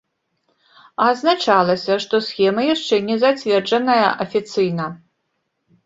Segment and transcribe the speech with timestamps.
[1.07, 4.93] Адзначалася, што схема яшчэ не зацверджаная афіцыйна.